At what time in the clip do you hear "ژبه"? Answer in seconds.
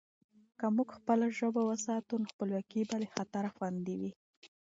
1.37-1.61